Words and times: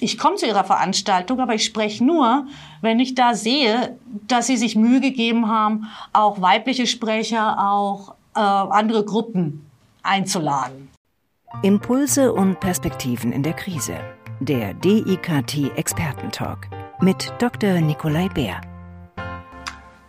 ich 0.00 0.18
komme 0.18 0.36
zu 0.36 0.46
ihrer 0.46 0.64
Veranstaltung, 0.64 1.40
aber 1.40 1.54
ich 1.54 1.64
spreche 1.64 2.04
nur, 2.04 2.46
wenn 2.80 3.00
ich 3.00 3.14
da 3.14 3.34
sehe, 3.34 3.98
dass 4.26 4.46
sie 4.46 4.56
sich 4.56 4.76
Mühe 4.76 5.00
gegeben 5.00 5.48
haben, 5.48 5.88
auch 6.12 6.40
weibliche 6.40 6.86
Sprecher, 6.86 7.58
auch 7.58 8.14
äh, 8.34 8.40
andere 8.40 9.04
Gruppen 9.04 9.66
einzuladen. 10.02 10.88
Impulse 11.62 12.32
und 12.32 12.60
Perspektiven 12.60 13.32
in 13.32 13.42
der 13.42 13.54
Krise. 13.54 13.96
Der 14.40 14.74
DIKT 14.74 15.76
Expertentalk 15.76 16.68
mit 17.00 17.32
Dr. 17.38 17.80
Nikolai 17.80 18.28
Bär. 18.28 18.60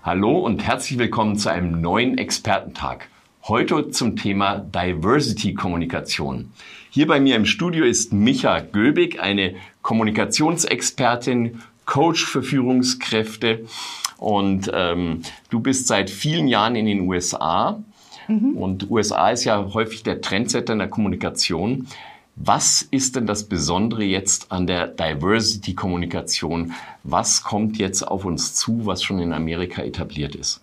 Hallo 0.03 0.39
und 0.39 0.65
herzlich 0.65 0.99
willkommen 0.99 1.37
zu 1.37 1.49
einem 1.49 1.81
neuen 1.81 2.17
Expertentag. 2.17 3.09
Heute 3.47 3.89
zum 3.89 4.15
Thema 4.15 4.59
Diversity-Kommunikation. 4.59 6.51
Hier 6.91 7.07
bei 7.07 7.19
mir 7.19 7.35
im 7.35 7.45
Studio 7.45 7.85
ist 7.85 8.13
Micha 8.13 8.59
Göbig, 8.59 9.19
eine 9.19 9.55
Kommunikationsexpertin, 9.89 11.63
Coach 11.85 12.23
für 12.23 12.43
Führungskräfte. 12.43 13.65
Und 14.17 14.69
ähm, 14.71 15.23
du 15.49 15.61
bist 15.61 15.87
seit 15.87 16.11
vielen 16.11 16.47
Jahren 16.47 16.75
in 16.75 16.85
den 16.85 17.09
USA. 17.09 17.81
Mhm. 18.27 18.55
Und 18.55 18.91
USA 18.91 19.31
ist 19.31 19.45
ja 19.45 19.73
häufig 19.73 20.03
der 20.03 20.21
Trendsetter 20.21 20.73
in 20.73 20.79
der 20.79 20.89
Kommunikation. 20.89 21.87
Was 22.35 22.83
ist 22.83 23.15
denn 23.15 23.25
das 23.25 23.49
Besondere 23.49 24.03
jetzt 24.03 24.51
an 24.51 24.67
der 24.67 24.85
Diversity-Kommunikation? 24.85 26.73
Was 27.01 27.43
kommt 27.43 27.79
jetzt 27.79 28.03
auf 28.03 28.25
uns 28.25 28.53
zu, 28.53 28.85
was 28.85 29.01
schon 29.01 29.17
in 29.17 29.33
Amerika 29.33 29.81
etabliert 29.81 30.35
ist? 30.35 30.61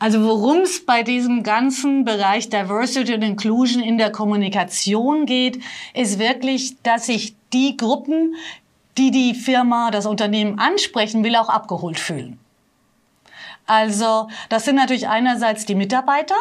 Also 0.00 0.24
worum 0.24 0.62
es 0.62 0.84
bei 0.84 1.04
diesem 1.04 1.44
ganzen 1.44 2.04
Bereich 2.04 2.50
Diversity 2.50 3.14
und 3.14 3.22
Inclusion 3.22 3.80
in 3.80 3.96
der 3.96 4.10
Kommunikation 4.10 5.24
geht, 5.24 5.60
ist 5.94 6.18
wirklich, 6.18 6.82
dass 6.82 7.06
sich 7.06 7.36
die 7.54 7.76
Gruppen, 7.76 8.34
die 8.98 9.10
die 9.10 9.34
Firma, 9.34 9.90
das 9.90 10.06
Unternehmen 10.06 10.58
ansprechen 10.58 11.24
will, 11.24 11.36
auch 11.36 11.48
abgeholt 11.48 11.98
fühlen. 11.98 12.38
Also 13.66 14.28
das 14.50 14.64
sind 14.66 14.76
natürlich 14.76 15.08
einerseits 15.08 15.64
die 15.64 15.74
Mitarbeiter, 15.74 16.36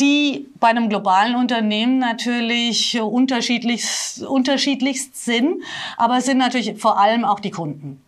die 0.00 0.48
bei 0.58 0.68
einem 0.68 0.88
globalen 0.88 1.36
Unternehmen 1.36 1.98
natürlich 1.98 3.00
unterschiedlichst, 3.00 4.22
unterschiedlichst 4.22 5.24
sind, 5.24 5.62
aber 5.96 6.18
es 6.18 6.24
sind 6.24 6.38
natürlich 6.38 6.80
vor 6.80 6.98
allem 6.98 7.24
auch 7.24 7.38
die 7.38 7.50
Kunden. 7.50 8.02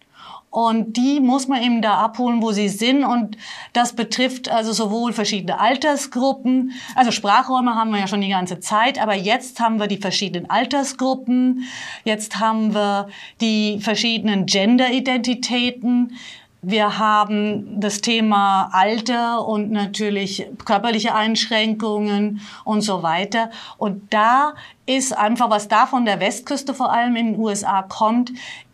Und 0.53 0.99
die 0.99 1.19
muss 1.19 1.49
man 1.49 1.63
eben 1.63 1.81
da 1.81 1.95
abholen, 1.95 2.43
wo 2.43 2.53
sie 2.53 2.69
sind. 2.69 3.05
Und 3.05 3.39
das 3.73 3.95
betrifft 3.95 4.51
also 4.51 4.75
sowohl 4.75 5.15
verschiedene 5.15 5.59
Altersgruppen, 5.59 6.73
also 6.95 7.11
Sprachräume 7.11 7.75
haben 7.75 7.91
wir 7.91 8.01
ja 8.01 8.07
schon 8.07 8.21
die 8.21 8.29
ganze 8.29 8.61
Zeit, 8.61 9.01
aber 9.01 9.15
jetzt 9.15 9.61
haben 9.61 9.81
wir 9.81 9.87
die 9.87 9.97
verschiedenen 9.97 10.51
Altersgruppen, 10.51 11.65
jetzt 12.05 12.39
haben 12.39 12.75
wir 12.75 13.09
die 13.41 13.81
verschiedenen 13.81 14.45
Gender-Identitäten. 14.45 16.19
Wir 16.61 16.99
haben 16.99 17.81
das 17.81 18.03
Thema 18.03 18.69
Alter 18.73 19.49
und 19.49 19.71
natürlich 19.71 20.47
körperliche 20.67 21.15
Einschränkungen 21.15 22.43
und 22.65 22.83
so 22.83 23.03
weiter. 23.03 23.51
Und 23.79 24.13
da 24.13 24.53
ist 24.85 25.17
einfach, 25.17 25.49
was 25.49 25.69
da 25.69 25.87
von 25.87 26.05
der 26.05 26.21
Westküste 26.21 26.75
vor 26.75 26.93
allem 26.93 27.17
in 27.17 27.33
den 27.33 27.41
USA 27.41 27.83
kommt, 27.83 28.33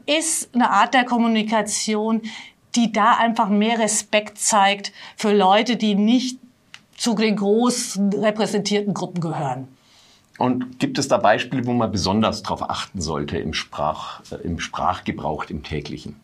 ist 0.08 0.54
eine 0.54 0.70
Art 0.70 0.94
der 0.94 1.04
Kommunikation, 1.04 2.22
die 2.74 2.92
da 2.92 3.16
einfach 3.16 3.48
mehr 3.48 3.78
Respekt 3.78 4.38
zeigt 4.38 4.92
für 5.16 5.32
Leute, 5.32 5.76
die 5.76 5.94
nicht 5.94 6.38
zu 6.96 7.14
den 7.14 7.36
großen 7.36 8.12
repräsentierten 8.12 8.94
Gruppen 8.94 9.20
gehören. 9.20 9.68
Und 10.38 10.78
gibt 10.78 10.98
es 10.98 11.08
da 11.08 11.18
Beispiele, 11.18 11.66
wo 11.66 11.72
man 11.72 11.90
besonders 11.90 12.42
darauf 12.42 12.68
achten 12.68 13.00
sollte 13.00 13.38
im, 13.38 13.52
Sprach, 13.52 14.22
äh, 14.30 14.36
im 14.36 14.60
Sprachgebrauch, 14.60 15.44
im 15.46 15.62
täglichen? 15.62 16.16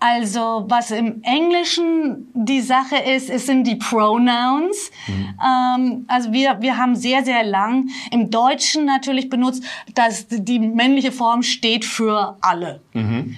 Also 0.00 0.64
was 0.68 0.90
im 0.90 1.22
Englischen 1.22 2.28
die 2.34 2.60
Sache 2.60 2.96
ist, 2.96 3.30
es 3.30 3.46
sind 3.46 3.64
die 3.64 3.76
Pronouns. 3.76 4.90
Mhm. 5.06 5.34
Ähm, 5.44 6.04
also 6.08 6.32
wir, 6.32 6.60
wir 6.60 6.76
haben 6.76 6.94
sehr, 6.94 7.24
sehr 7.24 7.44
lang 7.44 7.88
im 8.10 8.30
Deutschen 8.30 8.84
natürlich 8.84 9.28
benutzt, 9.28 9.64
dass 9.94 10.26
die 10.28 10.58
männliche 10.58 11.12
Form 11.12 11.42
steht 11.42 11.84
für 11.84 12.36
alle. 12.40 12.80
Mhm. 12.92 13.36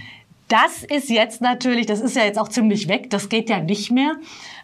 Das 0.50 0.82
ist 0.82 1.10
jetzt 1.10 1.40
natürlich, 1.40 1.86
das 1.86 2.00
ist 2.00 2.16
ja 2.16 2.24
jetzt 2.24 2.36
auch 2.36 2.48
ziemlich 2.48 2.88
weg, 2.88 3.08
das 3.10 3.28
geht 3.28 3.48
ja 3.48 3.60
nicht 3.60 3.92
mehr. 3.92 4.16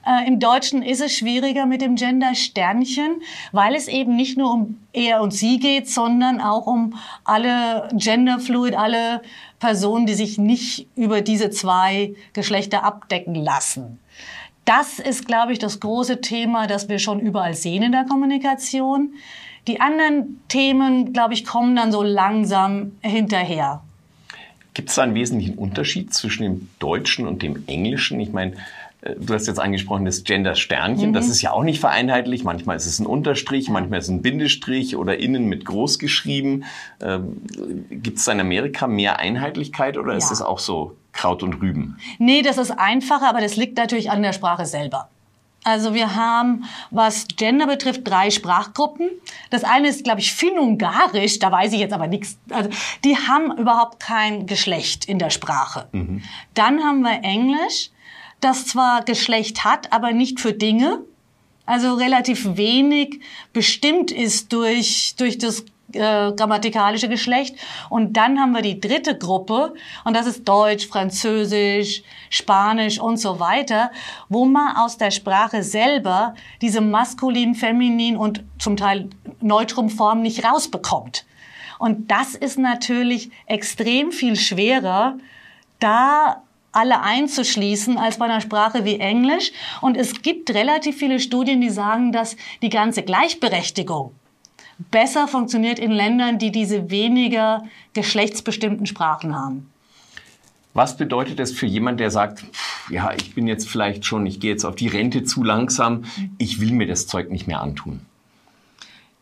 Äh, 0.05 0.27
Im 0.27 0.41
Deutschen 0.41 0.83
ist 0.83 1.01
es 1.01 1.17
schwieriger 1.17 1.65
mit 1.65 1.81
dem 1.81 1.95
Gender-Sternchen, 1.95 3.23
weil 3.53 3.77
es 3.77 3.87
eben 3.87 4.17
nicht 4.17 4.37
nur 4.37 4.53
um 4.53 4.81
er 4.93 5.23
und 5.23 5.33
sie 5.33 5.61
geht, 5.61 5.89
sondern 5.89 6.41
auch 6.41 6.67
um 6.67 6.95
alle 7.23 7.89
Genderfluid, 7.93 8.75
alle 8.75 9.23
Personen, 9.61 10.07
die 10.07 10.15
sich 10.15 10.39
nicht 10.39 10.89
über 10.97 11.21
diese 11.21 11.51
zwei 11.51 12.17
Geschlechter 12.33 12.83
abdecken 12.83 13.37
lassen. 13.37 14.01
Das 14.65 14.99
ist, 14.99 15.29
glaube 15.29 15.53
ich, 15.53 15.61
das 15.61 15.79
große 15.79 16.21
Thema, 16.21 16.67
das 16.67 16.89
wir 16.89 16.99
schon 16.99 17.21
überall 17.21 17.55
sehen 17.55 17.85
in 17.85 17.93
der 17.93 18.07
Kommunikation. 18.07 19.13
Die 19.69 19.81
anderen 19.81 20.41
Themen, 20.49 21.13
glaube 21.13 21.35
ich, 21.35 21.45
kommen 21.45 21.77
dann 21.77 21.93
so 21.93 22.03
langsam 22.03 22.97
hinterher. 23.03 23.83
Gibt 24.77 24.91
es 24.91 24.97
da 24.97 25.05
einen 25.05 25.15
wesentlichen 25.15 25.55
Unterschied 25.55 26.13
zwischen 26.13 26.43
dem 26.43 26.69
Deutschen 26.81 27.27
und 27.27 27.41
dem 27.41 27.65
Englischen? 27.67 28.21
Ich 28.21 28.35
meine, 28.35 28.53
Du 29.21 29.35
hast 29.35 29.47
jetzt 29.47 29.61
angesprochen, 29.61 30.05
das 30.05 30.25
Gender-Sternchen, 30.25 31.11
mhm. 31.11 31.15
das 31.15 31.29
ist 31.29 31.41
ja 31.41 31.53
auch 31.53 31.63
nicht 31.63 31.79
vereinheitlich. 31.79 32.43
Manchmal 32.43 32.77
ist 32.77 32.87
es 32.87 32.99
ein 32.99 33.07
Unterstrich, 33.07 33.69
manchmal 33.69 34.01
ist 34.01 34.07
es 34.07 34.11
ein 34.11 34.21
Bindestrich 34.21 34.97
oder 34.97 35.19
innen 35.19 35.47
mit 35.47 35.65
groß 35.65 36.01
geschrieben. 36.01 36.65
Ähm, 37.01 37.41
Gibt 37.91 38.19
es 38.19 38.27
in 38.27 38.41
Amerika 38.41 38.89
mehr 38.89 39.21
Einheitlichkeit 39.21 39.97
oder 39.97 40.11
ja. 40.11 40.19
ist 40.19 40.31
das 40.31 40.43
auch 40.43 40.59
so 40.59 40.97
Kraut 41.13 41.45
und 41.45 41.61
Rüben? 41.61 41.99
Nee, 42.19 42.43
das 42.43 42.59
ist 42.59 42.73
einfacher, 42.73 43.29
aber 43.29 43.41
das 43.41 43.55
liegt 43.57 43.77
natürlich 43.77 44.11
an 44.11 44.23
der 44.23 44.33
Sprache 44.33 44.67
selber. 44.67 45.09
Also 45.65 45.95
wir 45.95 46.15
haben, 46.15 46.65
was 46.91 47.27
Gender 47.37 47.67
betrifft, 47.67 48.03
drei 48.05 48.31
Sprachgruppen. 48.31 49.11
Das 49.51 49.65
eine 49.65 49.89
ist, 49.89 50.05
glaube 50.05 50.21
ich, 50.21 50.33
Finn-Ungarisch, 50.33 51.41
da 51.41 51.51
weiß 51.51 51.73
ich 51.73 51.81
jetzt 51.81 51.93
aber 51.93 52.07
nichts. 52.07 52.39
Also 52.51 52.71
die 53.03 53.17
haben 53.17 53.51
überhaupt 53.59 53.99
kein 53.99 54.47
Geschlecht 54.47 55.07
in 55.07 55.19
der 55.19 55.31
Sprache. 55.31 55.89
Mhm. 55.91 56.23
Dann 56.55 56.85
haben 56.85 57.01
wir 57.01 57.25
Englisch, 57.25 57.91
das 58.41 58.67
zwar 58.67 59.03
Geschlecht 59.03 59.65
hat, 59.65 59.93
aber 59.93 60.13
nicht 60.13 60.39
für 60.39 60.53
Dinge, 60.53 61.01
also 61.67 61.95
relativ 61.95 62.57
wenig 62.57 63.21
bestimmt 63.53 64.13
ist 64.13 64.53
durch, 64.53 65.15
durch 65.17 65.37
das 65.37 65.65
äh, 65.93 66.33
grammatikalische 66.33 67.09
Geschlecht. 67.09 67.57
Und 67.89 68.17
dann 68.17 68.41
haben 68.41 68.53
wir 68.53 68.63
die 68.63 68.81
dritte 68.81 69.17
Gruppe, 69.17 69.75
und 70.05 70.17
das 70.17 70.27
ist 70.27 70.47
Deutsch, 70.47 70.87
Französisch, 70.87 72.03
Spanisch 72.31 72.99
und 72.99 73.19
so 73.19 73.39
weiter, 73.39 73.91
wo 74.29 74.45
man 74.45 74.77
aus 74.77 74.97
der 74.97 75.11
Sprache 75.11 75.63
selber 75.63 76.35
diese 76.61 76.81
maskulin, 76.81 77.55
feminin 77.55 78.17
und 78.17 78.43
zum 78.59 78.77
Teil 78.77 79.09
Neutrum-Form 79.41 80.23
nicht 80.23 80.45
rausbekommt. 80.45 81.25
Und 81.79 82.11
das 82.11 82.35
ist 82.35 82.59
natürlich 82.59 83.31
extrem 83.47 84.11
viel 84.11 84.37
schwerer, 84.37 85.19
da 85.79 86.43
alle 86.73 87.01
einzuschließen 87.01 87.97
als 87.97 88.19
bei 88.19 88.27
einer 88.27 88.41
Sprache 88.41 88.85
wie 88.85 88.99
Englisch. 88.99 89.53
Und 89.81 89.97
es 89.97 90.23
gibt 90.23 90.51
relativ 90.51 90.99
viele 90.99 91.21
Studien, 91.21 91.61
die 91.61 91.71
sagen, 91.71 92.13
dass 92.13 92.37
die 92.61 92.69
ganze 92.69 93.03
Gleichberechtigung 93.03 94.13
besser 94.79 95.29
funktioniert 95.29 95.79
in 95.79 95.91
Ländern, 95.91 96.39
die 96.39 96.51
diese 96.51 96.91
weniger 96.91 97.65
geschlechtsbestimmten 97.95 98.87
Sprachen 98.87 99.35
haben. 99.35 99.71
Was 100.75 100.97
bedeutet 100.97 101.41
es 101.41 101.53
für 101.53 101.67
jemand, 101.67 102.01
der 102.01 102.11
sagt, 102.11 102.45
ja, 102.91 103.13
ich 103.15 103.35
bin 103.35 103.47
jetzt 103.47 103.69
vielleicht 103.69 104.05
schon, 104.05 104.27
ich 104.27 104.41
gehe 104.41 104.51
jetzt 104.51 104.65
auf 104.65 104.77
die 104.77 104.89
Rente 104.89 105.25
zu 105.25 105.43
langsam, 105.43 106.05
ich 106.37 106.61
will 106.61 106.73
mir 106.73 106.87
das 106.87 107.07
Zeug 107.07 107.31
nicht 107.31 107.47
mehr 107.47 107.63
antun? 107.63 108.01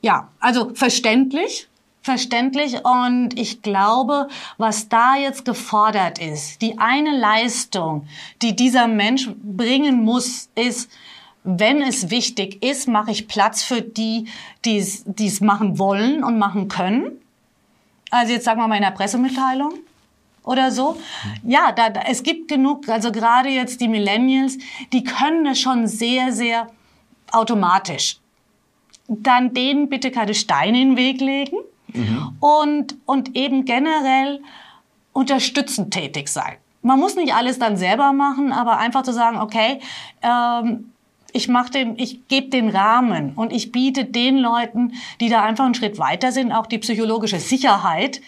Ja, 0.02 0.28
also 0.40 0.74
verständlich 0.74 1.68
verständlich 2.04 2.84
und 2.84 3.30
ich 3.38 3.62
glaube, 3.62 4.28
was 4.58 4.90
da 4.90 5.16
jetzt 5.16 5.46
gefordert 5.46 6.20
ist, 6.20 6.60
die 6.60 6.78
eine 6.78 7.16
Leistung, 7.16 8.06
die 8.42 8.54
dieser 8.54 8.86
Mensch 8.86 9.30
bringen 9.42 10.04
muss, 10.04 10.50
ist, 10.54 10.90
wenn 11.44 11.82
es 11.82 12.10
wichtig 12.10 12.62
ist, 12.64 12.88
mache 12.88 13.10
ich 13.10 13.28
Platz 13.28 13.62
für 13.62 13.82
die, 13.82 14.26
die 14.64 14.78
es 14.78 15.40
machen 15.40 15.78
wollen 15.78 16.24
und 16.24 16.38
machen 16.38 16.68
können. 16.68 17.12
Also 18.10 18.32
jetzt 18.32 18.44
sagen 18.44 18.60
wir 18.60 18.66
mal 18.66 18.76
in 18.76 18.82
der 18.82 18.90
Pressemitteilung 18.90 19.74
oder 20.42 20.70
so. 20.70 20.98
Ja, 21.42 21.72
da, 21.72 21.90
da, 21.90 22.00
es 22.08 22.22
gibt 22.22 22.48
genug, 22.48 22.88
also 22.88 23.12
gerade 23.12 23.50
jetzt 23.50 23.80
die 23.80 23.88
Millennials, 23.88 24.56
die 24.92 25.04
können 25.04 25.46
es 25.46 25.60
schon 25.60 25.86
sehr, 25.86 26.32
sehr 26.32 26.68
automatisch. 27.30 28.18
Dann 29.06 29.52
denen 29.52 29.90
bitte 29.90 30.10
keine 30.10 30.32
Steine 30.34 30.80
in 30.80 30.90
den 30.90 30.96
Weg 30.96 31.20
legen 31.20 31.58
mhm. 31.92 32.36
und, 32.40 32.96
und 33.04 33.36
eben 33.36 33.66
generell 33.66 34.40
unterstützend 35.12 35.92
tätig 35.92 36.28
sein. 36.28 36.56
Man 36.80 36.98
muss 36.98 37.16
nicht 37.16 37.34
alles 37.34 37.58
dann 37.58 37.76
selber 37.76 38.12
machen, 38.12 38.52
aber 38.52 38.78
einfach 38.78 39.02
zu 39.02 39.12
sagen, 39.12 39.38
okay, 39.38 39.80
ähm, 40.22 40.90
ich 41.34 41.48
mache 41.48 41.72
den, 41.72 41.98
ich 41.98 42.28
gebe 42.28 42.48
den 42.48 42.70
Rahmen 42.70 43.32
und 43.34 43.52
ich 43.52 43.72
biete 43.72 44.04
den 44.04 44.38
Leuten, 44.38 44.92
die 45.20 45.28
da 45.28 45.42
einfach 45.42 45.64
einen 45.64 45.74
Schritt 45.74 45.98
weiter 45.98 46.32
sind, 46.32 46.52
auch 46.52 46.66
die 46.66 46.78
psychologische 46.78 47.40
Sicherheit, 47.40 48.20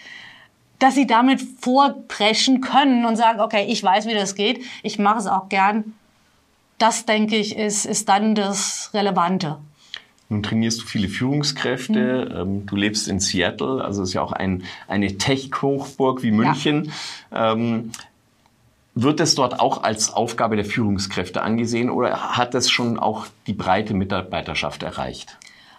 dass 0.77 0.93
sie 0.93 1.07
damit 1.07 1.41
vorpreschen 1.41 2.61
können 2.61 3.05
und 3.05 3.15
sagen, 3.15 3.39
okay, 3.39 3.65
ich 3.69 3.81
weiß, 3.81 4.07
wie 4.07 4.13
das 4.13 4.35
geht, 4.35 4.63
ich 4.83 4.99
mache 4.99 5.19
es 5.19 5.27
auch 5.27 5.47
gern. 5.47 5.93
Das, 6.77 7.05
denke 7.05 7.37
ich, 7.37 7.57
ist, 7.57 7.85
ist 7.85 8.09
dann 8.09 8.35
das 8.35 8.91
Relevante. 8.93 9.57
Nun 10.29 10.43
trainierst 10.43 10.81
du 10.81 10.85
viele 10.85 11.07
Führungskräfte. 11.07 12.29
Mhm. 12.29 12.37
Ähm, 12.39 12.65
du 12.65 12.75
lebst 12.75 13.07
in 13.07 13.21
Seattle, 13.21 13.83
also 13.83 14.03
ist 14.03 14.13
ja 14.13 14.21
auch 14.21 14.33
ein, 14.33 14.63
eine 14.89 15.17
Tech-Hochburg 15.17 16.23
wie 16.23 16.31
München. 16.31 16.91
Ja. 17.31 17.53
Ähm, 17.53 17.93
wird 19.01 19.19
es 19.19 19.35
dort 19.35 19.59
auch 19.59 19.83
als 19.83 20.13
Aufgabe 20.13 20.55
der 20.55 20.65
Führungskräfte 20.65 21.41
angesehen 21.41 21.89
oder 21.89 22.37
hat 22.37 22.55
es 22.55 22.69
schon 22.69 22.97
auch 22.97 23.27
die 23.45 23.53
breite 23.53 23.93
Mitarbeiterschaft 23.93 24.83
erreicht? 24.83 25.37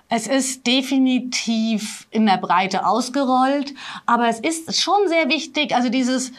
Es 0.08 0.26
ist 0.26 0.66
definitiv 0.66 2.06
in 2.10 2.26
der 2.26 2.38
Breite 2.38 2.86
ausgerollt, 2.86 3.74
aber 4.06 4.28
es 4.28 4.40
ist 4.40 4.80
schon 4.80 5.08
sehr 5.08 5.28
wichtig, 5.28 5.74
also 5.74 5.90
dieses 5.90 6.32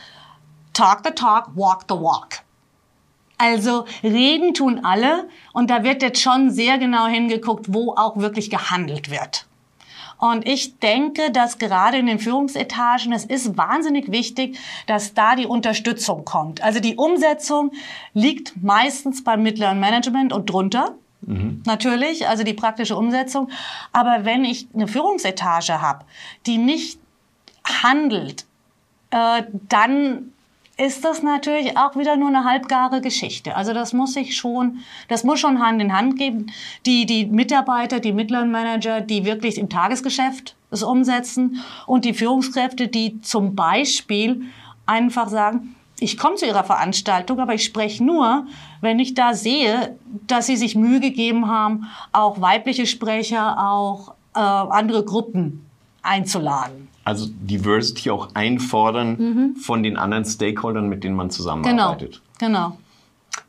Talk 0.74 1.02
the 1.06 1.12
Talk, 1.12 1.50
Walk 1.56 1.84
the 1.88 1.96
Walk. 1.96 2.40
Also 3.38 3.86
reden 4.02 4.54
tun 4.54 4.82
alle 4.84 5.30
und 5.54 5.70
da 5.70 5.84
wird 5.84 6.02
jetzt 6.02 6.22
schon 6.22 6.50
sehr 6.50 6.78
genau 6.78 7.08
hingeguckt, 7.08 7.74
wo 7.74 7.94
auch 7.96 8.18
wirklich 8.18 8.50
gehandelt 8.50 9.12
wird. 9.12 9.46
Und 10.20 10.46
ich 10.46 10.80
denke, 10.80 11.32
dass 11.32 11.58
gerade 11.58 11.98
in 11.98 12.06
den 12.06 12.20
Führungsetagen, 12.20 13.14
es 13.14 13.26
ist 13.26 13.58
wahnsinnig 13.58 14.12
wichtig, 14.12 14.60
dass 14.86 15.14
da 15.14 15.36
die 15.36 15.46
Unterstützung 15.46 16.26
kommt. 16.26 16.62
Also 16.62 16.82
die 16.82 16.98
Umsetzung 16.98 17.72
liegt 18.14 18.62
meistens 18.62 19.24
beim 19.24 19.42
mittleren 19.42 19.80
Management 19.80 20.34
und 20.34 20.50
drunter. 20.50 20.96
Mhm. 21.22 21.64
Natürlich, 21.66 22.28
also 22.28 22.44
die 22.44 22.54
praktische 22.54 22.98
Umsetzung. 22.98 23.50
Aber 23.94 24.26
wenn 24.26 24.44
ich 24.44 24.68
eine 24.74 24.90
Führungsetage 24.90 25.82
habe, 25.82 26.06
die 26.46 26.58
nicht 26.58 27.00
handelt, 27.82 28.46
äh, 29.12 29.44
dann 29.70 30.34
ist 30.80 31.04
das 31.04 31.22
natürlich 31.24 31.78
auch 31.78 31.96
wieder 31.98 32.16
nur 32.16 32.30
eine 32.30 32.46
halbgare 32.46 33.02
Geschichte. 33.02 33.56
Also 33.56 33.74
das 33.74 33.92
muss 33.92 34.14
sich 34.14 34.36
schon, 34.36 34.80
das 35.10 35.24
muss 35.24 35.40
schon 35.40 35.60
Hand 35.60 35.82
in 35.82 35.94
Hand 35.94 36.18
geben. 36.18 36.48
Die, 36.86 37.06
die 37.06 37.26
Mitarbeiter, 37.26 38.00
die 38.00 38.14
mittleren 38.14 38.50
Manager, 38.50 39.02
die 39.02 39.26
wirklich 39.26 39.58
im 39.58 39.70
Tagesgeschäft 39.70 40.56
es 40.72 40.84
umsetzen 40.84 41.64
und 41.86 42.06
die 42.06 42.14
Führungskräfte, 42.14 42.88
die 42.88 43.22
zum 43.22 43.56
Beispiel 43.56 44.44
einfach 44.86 45.28
sagen, 45.28 45.76
ich 46.00 46.18
komme 46.18 46.36
zu 46.36 46.46
Ihrer 46.46 46.64
Veranstaltung, 46.64 47.40
aber 47.40 47.54
ich 47.56 47.66
spreche 47.66 48.04
nur, 48.04 48.48
wenn 48.80 49.00
ich 49.00 49.16
da 49.16 49.34
sehe, 49.34 49.98
dass 50.28 50.46
Sie 50.46 50.56
sich 50.56 50.76
Mühe 50.76 51.02
gegeben 51.02 51.48
haben, 51.50 51.88
auch 52.14 52.40
weibliche 52.40 52.86
Sprecher, 52.86 53.70
auch 53.70 54.14
äh, 54.34 54.40
andere 54.40 55.04
Gruppen 55.04 55.66
einzuladen. 56.02 56.88
Also 57.10 57.26
Diversity 57.28 58.12
auch 58.12 58.36
einfordern 58.36 59.18
mhm. 59.18 59.56
von 59.56 59.82
den 59.82 59.98
anderen 59.98 60.26
Stakeholdern, 60.26 60.90
mit 60.90 61.04
denen 61.04 61.16
man 61.16 61.32
zusammenarbeitet. 61.32 62.22
Genau, 62.38 62.70
genau. 62.70 62.78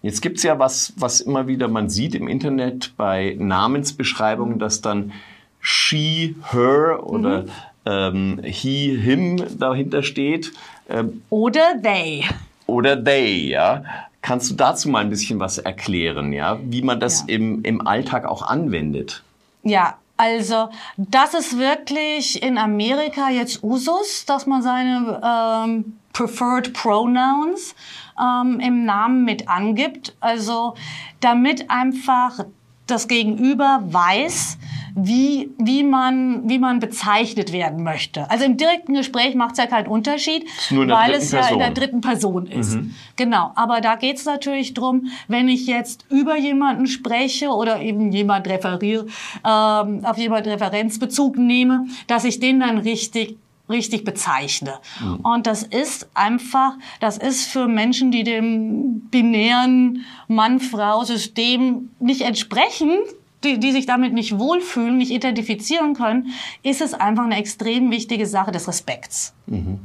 Jetzt 0.01 0.23
gibt's 0.23 0.43
ja 0.43 0.59
was, 0.59 0.95
was 0.97 1.21
immer 1.21 1.47
wieder 1.47 1.69
man 1.69 1.91
sieht 1.91 2.15
im 2.15 2.27
Internet 2.27 2.95
bei 2.97 3.37
Namensbeschreibungen, 3.39 4.59
dass 4.59 4.81
dann 4.81 5.13
she, 5.61 6.37
her 6.51 7.01
oder 7.03 7.43
mhm. 7.43 7.49
ähm, 7.85 8.41
he, 8.43 8.97
him 8.97 9.45
dahinter 9.59 10.03
steht. 10.03 10.53
Ähm, 10.89 11.21
oder 11.29 11.75
they. 11.83 12.25
Oder 12.65 13.05
they, 13.05 13.51
ja. 13.51 13.85
Kannst 14.23 14.51
du 14.51 14.55
dazu 14.55 14.89
mal 14.89 15.01
ein 15.01 15.11
bisschen 15.11 15.39
was 15.39 15.59
erklären, 15.59 16.33
ja? 16.33 16.59
Wie 16.63 16.81
man 16.81 16.99
das 16.99 17.27
ja. 17.29 17.35
im, 17.35 17.63
im 17.63 17.87
Alltag 17.87 18.25
auch 18.25 18.41
anwendet? 18.41 19.23
Ja, 19.65 19.99
also 20.21 20.69
das 20.99 21.33
ist 21.33 21.57
wirklich 21.57 22.43
in 22.43 22.59
Amerika 22.59 23.31
jetzt 23.31 23.63
Usus, 23.63 24.27
dass 24.27 24.47
man 24.47 24.61
seine 24.61 25.19
ähm, 25.25 25.97
Preferred 26.13 26.75
Pronouns 26.75 27.75
ähm, 28.23 28.61
im 28.61 28.85
Namen 28.85 29.25
mit 29.25 29.49
angibt. 29.49 30.15
Also 30.21 30.75
damit 31.21 31.71
einfach 31.71 32.45
das 32.87 33.09
Gegenüber 33.09 33.81
weiß, 33.83 34.59
wie, 34.95 35.51
wie, 35.59 35.83
man, 35.83 36.49
wie 36.49 36.59
man 36.59 36.81
bezeichnet 36.81 37.53
werden 37.53 37.83
möchte. 37.83 38.31
Also 38.31 38.45
im 38.45 38.57
direkten 38.57 38.95
Gespräch 38.95 39.35
macht 39.35 39.53
es 39.53 39.59
ja 39.59 39.67
keinen 39.67 39.87
Unterschied, 39.87 40.47
weil 40.71 41.13
es 41.13 41.33
ja 41.33 41.49
in 41.49 41.59
der 41.59 41.71
dritten 41.71 42.01
Person 42.01 42.47
ist. 42.47 42.77
Mhm. 42.77 42.95
Genau, 43.17 43.53
aber 43.55 43.81
da 43.81 43.97
geht 43.97 44.17
es 44.17 44.25
natürlich 44.25 44.75
drum, 44.75 45.07
wenn 45.29 45.49
ich 45.49 45.67
jetzt 45.67 46.07
über 46.11 46.37
jemanden 46.37 46.87
spreche 46.87 47.49
oder 47.49 47.81
eben 47.81 48.13
jemand 48.13 48.49
referiere, 48.49 49.07
ähm, 49.45 50.05
auf 50.05 50.19
jemand 50.19 50.47
Referenzbezug 50.47 51.37
nehme, 51.37 51.87
dass 52.07 52.25
ich 52.25 52.41
den 52.41 52.61
dann 52.61 52.79
richtig 52.79 53.37
richtig 53.71 54.05
bezeichne. 54.05 54.81
Mhm. 55.01 55.21
Und 55.21 55.47
das 55.47 55.63
ist 55.63 56.11
einfach, 56.13 56.73
das 56.99 57.17
ist 57.17 57.47
für 57.47 57.69
Menschen, 57.69 58.11
die 58.11 58.25
dem 58.25 59.09
binären 59.11 60.05
Mann-Frau-System 60.29 61.91
nicht 62.01 62.23
entsprechen, 62.23 62.99
die, 63.45 63.59
die 63.59 63.73
sich 63.73 63.87
damit 63.87 64.13
nicht 64.13 64.39
wohlfühlen, 64.39 64.99
nicht 64.99 65.11
identifizieren 65.11 65.95
können, 65.95 66.29
ist 66.63 66.81
es 66.81 66.95
einfach 66.95 67.25
eine 67.25 67.37
extrem 67.37 67.91
wichtige 67.91 68.27
Sache 68.27 68.53
des 68.53 68.69
Respekts. 68.69 69.33
Mhm. 69.47 69.81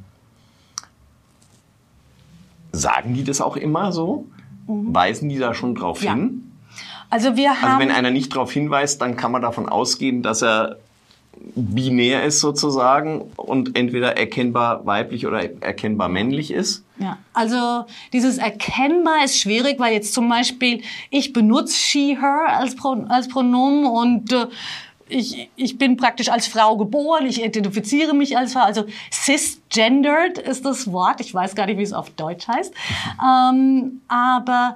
Sagen 2.72 3.14
die 3.14 3.24
das 3.24 3.40
auch 3.40 3.56
immer 3.56 3.92
so? 3.92 4.28
Mhm. 4.68 4.94
Weisen 4.94 5.30
die 5.30 5.38
da 5.38 5.54
schon 5.54 5.76
drauf 5.76 6.04
ja. 6.04 6.14
hin? 6.14 6.52
Also 7.10 7.36
wir 7.38 7.62
haben. 7.62 7.66
Also 7.66 7.80
wenn 7.80 7.92
einer 7.92 8.12
nicht 8.12 8.34
darauf 8.34 8.52
hinweist, 8.52 9.02
dann 9.02 9.16
kann 9.16 9.32
man 9.32 9.42
davon 9.42 9.70
ausgehen, 9.70 10.22
dass 10.22 10.42
er 10.42 10.78
binär 11.56 12.24
ist 12.24 12.40
sozusagen 12.40 13.32
und 13.36 13.78
entweder 13.78 14.18
erkennbar 14.18 14.86
weiblich 14.86 15.26
oder 15.26 15.42
erkennbar 15.62 16.10
männlich 16.10 16.52
ist? 16.52 16.84
Ja, 16.98 17.18
also 17.34 17.86
dieses 18.14 18.38
erkennbar 18.38 19.24
ist 19.24 19.40
schwierig, 19.40 19.80
weil 19.80 19.94
jetzt 19.94 20.14
zum 20.14 20.30
Beispiel 20.30 20.82
ich 21.10 21.34
benutze 21.34 21.78
she, 21.78 22.18
her 22.20 22.58
als, 22.58 22.76
Pro, 22.76 23.06
als 23.10 23.28
Pronomen 23.28 23.86
und 23.86 24.32
äh, 24.32 24.48
ich, 25.08 25.50
ich 25.56 25.78
bin 25.78 25.98
praktisch 25.98 26.30
als 26.30 26.48
Frau 26.48 26.78
geboren, 26.78 27.28
ich 27.28 27.44
identifiziere 27.44 28.14
mich 28.14 28.38
als 28.38 28.54
Frau, 28.54 28.62
also 28.62 28.86
cisgendered 29.12 30.38
ist 30.38 30.66
das 30.66 30.92
Wort, 30.92 31.22
ich 31.22 31.34
weiß 31.34 31.56
gar 31.56 31.68
nicht, 31.68 31.78
wie 31.78 31.84
es 31.84 31.94
auf 31.94 32.10
Deutsch 32.12 32.48
heißt, 32.48 32.74
ähm, 33.24 34.02
aber 34.08 34.76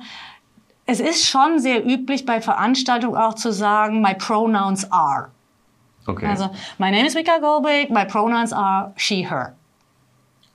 es 0.86 1.00
ist 1.00 1.26
schon 1.26 1.60
sehr 1.60 1.86
üblich 1.86 2.26
bei 2.26 2.42
Veranstaltungen 2.42 3.16
auch 3.16 3.36
zu 3.36 3.52
sagen, 3.52 4.02
my 4.02 4.14
pronouns 4.16 4.92
are. 4.92 5.30
Okay. 6.10 6.26
Also, 6.26 6.50
my 6.78 6.90
name 6.92 7.06
is 7.06 7.16
Vika 7.16 7.40
Goldberg, 7.40 7.90
my 7.92 8.06
pronouns 8.06 8.52
are 8.52 8.92
she, 8.96 9.30
her. 9.30 9.54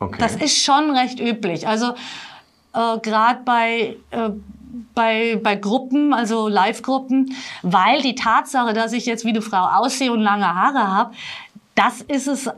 Okay. 0.00 0.16
Das 0.18 0.34
ist 0.36 0.62
schon 0.62 0.90
recht 0.90 1.20
üblich. 1.20 1.66
Also, 1.66 1.94
äh, 2.72 2.98
gerade 2.98 3.40
bei, 3.44 3.96
äh, 4.10 4.30
bei, 4.94 5.40
bei 5.42 5.56
Gruppen, 5.56 6.12
also 6.12 6.48
Live-Gruppen, 6.48 7.34
weil 7.62 8.02
die 8.02 8.14
Tatsache, 8.14 8.72
dass 8.72 8.92
ich 8.92 9.06
jetzt 9.06 9.24
wie 9.24 9.30
eine 9.30 9.42
Frau 9.42 9.62
aussehe 9.62 10.12
und 10.12 10.20
lange 10.20 10.52
Haare 10.52 10.88
habe, 10.88 11.14
das 11.74 12.00
ist 12.00 12.26
es 12.26 12.50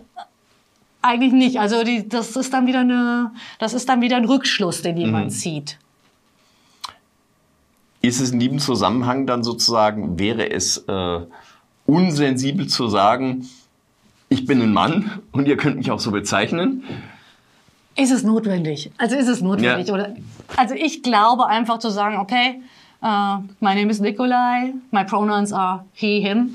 eigentlich 1.02 1.32
nicht. 1.32 1.60
Also 1.60 1.84
die, 1.84 2.08
das 2.08 2.34
ist 2.36 2.52
dann 2.52 2.66
wieder 2.66 2.80
eine, 2.80 3.30
das 3.58 3.74
ist 3.74 3.88
dann 3.88 4.00
wieder 4.00 4.16
ein 4.16 4.24
Rückschluss, 4.24 4.82
den 4.82 4.96
jemand 4.96 5.26
mhm. 5.26 5.30
zieht. 5.30 5.78
Ist 8.00 8.20
es 8.20 8.30
in 8.30 8.38
diesem 8.38 8.58
Zusammenhang 8.58 9.26
dann 9.26 9.42
sozusagen, 9.42 10.18
wäre 10.18 10.50
es 10.50 10.78
äh, 10.88 11.20
unsensibel 11.86 12.66
zu 12.66 12.88
sagen, 12.88 13.48
ich 14.28 14.44
bin 14.44 14.60
ein 14.60 14.72
Mann 14.72 15.22
und 15.32 15.46
ihr 15.48 15.56
könnt 15.56 15.76
mich 15.76 15.90
auch 15.90 16.00
so 16.00 16.10
bezeichnen? 16.10 16.82
Ist 17.96 18.10
es 18.10 18.24
notwendig? 18.24 18.90
Also 18.98 19.16
ist 19.16 19.28
es 19.28 19.40
notwendig? 19.40 19.88
Ja. 19.88 19.94
Oder? 19.94 20.14
Also 20.56 20.74
ich 20.74 21.02
glaube 21.02 21.46
einfach 21.46 21.78
zu 21.78 21.90
sagen, 21.90 22.18
okay, 22.18 22.60
uh, 23.02 23.38
my 23.60 23.74
name 23.74 23.88
is 23.88 24.00
Nikolai, 24.00 24.74
my 24.90 25.04
pronouns 25.04 25.52
are 25.52 25.84
he, 25.92 26.20
him, 26.20 26.54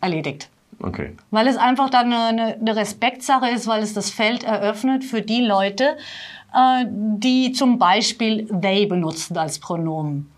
erledigt. 0.00 0.48
Okay. 0.80 1.16
Weil 1.30 1.48
es 1.48 1.56
einfach 1.56 1.90
dann 1.90 2.12
eine, 2.12 2.56
eine 2.60 2.76
Respektsache 2.76 3.48
ist, 3.48 3.66
weil 3.66 3.82
es 3.82 3.94
das 3.94 4.10
Feld 4.10 4.44
eröffnet 4.44 5.04
für 5.04 5.22
die 5.22 5.40
Leute, 5.40 5.96
uh, 6.54 6.84
die 6.86 7.52
zum 7.52 7.78
Beispiel 7.78 8.46
they 8.60 8.86
benutzen 8.86 9.36
als 9.38 9.58
Pronomen. 9.58 10.30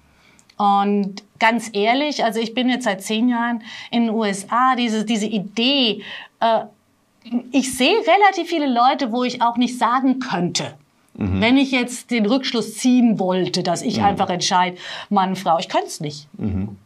Und 0.59 1.23
ganz 1.39 1.71
ehrlich, 1.73 2.25
also 2.25 2.41
ich 2.41 2.53
bin 2.53 2.69
jetzt 2.69 2.85
seit 2.85 3.03
zehn 3.03 3.29
Jahren 3.29 3.63
in 3.91 4.07
den 4.07 4.15
USA, 4.15 4.75
diese, 4.77 5.05
diese 5.05 5.27
Idee, 5.27 6.03
äh, 6.41 6.65
ich 7.53 7.77
sehe 7.77 7.97
relativ 7.99 8.49
viele 8.49 8.67
Leute, 8.67 9.13
wo 9.13 9.25
ich 9.25 9.41
auch 9.41 9.57
nicht 9.57 9.79
sagen 9.79 10.19
könnte, 10.19 10.75
mhm. 11.15 11.41
wenn 11.41 11.57
ich 11.57 11.71
jetzt 11.71 12.11
den 12.11 12.27
Rückschluss 12.27 12.77
ziehen 12.77 13.19
wollte, 13.19 13.63
dass 13.63 13.83
ich 13.83 13.99
mhm. 13.99 14.05
einfach 14.05 14.31
entscheide, 14.31 14.77
Mann, 15.11 15.37
Frau, 15.37 15.59
ich 15.59 15.69
könnte 15.69 15.87
es 15.87 16.01
nicht. 16.01 16.27
Mhm. 16.39 16.77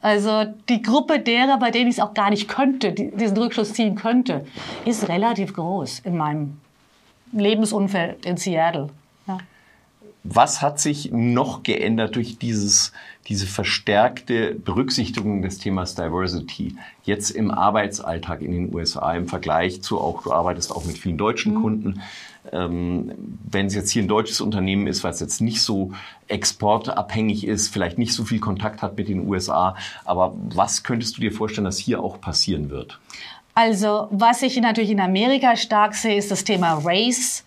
Also 0.00 0.44
die 0.68 0.80
Gruppe 0.80 1.18
derer, 1.18 1.58
bei 1.58 1.70
denen 1.70 1.90
ich 1.90 1.96
es 1.96 2.00
auch 2.00 2.14
gar 2.14 2.30
nicht 2.30 2.48
könnte, 2.48 2.92
die, 2.92 3.10
diesen 3.10 3.36
Rückschluss 3.36 3.72
ziehen 3.74 3.96
könnte, 3.96 4.46
ist 4.84 5.08
relativ 5.08 5.54
groß 5.54 6.00
in 6.00 6.16
meinem 6.16 6.60
Lebensumfeld 7.32 8.24
in 8.24 8.36
Seattle. 8.36 8.90
Was 10.24 10.60
hat 10.60 10.80
sich 10.80 11.10
noch 11.12 11.62
geändert 11.62 12.16
durch 12.16 12.38
dieses, 12.38 12.92
diese 13.28 13.46
verstärkte 13.46 14.54
Berücksichtigung 14.54 15.42
des 15.42 15.58
Themas 15.58 15.94
Diversity 15.94 16.76
jetzt 17.04 17.30
im 17.30 17.50
Arbeitsalltag 17.50 18.42
in 18.42 18.52
den 18.52 18.74
USA 18.74 19.14
im 19.14 19.28
Vergleich 19.28 19.80
zu 19.82 20.00
auch, 20.00 20.22
du 20.22 20.32
arbeitest 20.32 20.72
auch 20.72 20.84
mit 20.84 20.98
vielen 20.98 21.18
deutschen 21.18 21.54
mhm. 21.54 21.62
Kunden. 21.62 22.02
Ähm, 22.52 23.12
wenn 23.50 23.66
es 23.66 23.74
jetzt 23.74 23.90
hier 23.90 24.02
ein 24.02 24.08
deutsches 24.08 24.40
Unternehmen 24.40 24.86
ist, 24.86 25.04
was 25.04 25.20
jetzt 25.20 25.40
nicht 25.40 25.62
so 25.62 25.92
exportabhängig 26.26 27.46
ist, 27.46 27.68
vielleicht 27.68 27.98
nicht 27.98 28.12
so 28.12 28.24
viel 28.24 28.40
Kontakt 28.40 28.82
hat 28.82 28.96
mit 28.96 29.08
den 29.08 29.26
USA, 29.28 29.76
aber 30.04 30.34
was 30.54 30.82
könntest 30.82 31.16
du 31.16 31.20
dir 31.20 31.32
vorstellen, 31.32 31.64
dass 31.64 31.78
hier 31.78 32.02
auch 32.02 32.20
passieren 32.20 32.70
wird? 32.70 32.98
Also, 33.54 34.08
was 34.10 34.42
ich 34.42 34.60
natürlich 34.60 34.90
in 34.90 35.00
Amerika 35.00 35.56
stark 35.56 35.94
sehe, 35.94 36.16
ist 36.16 36.30
das 36.30 36.44
Thema 36.44 36.80
Race 36.84 37.44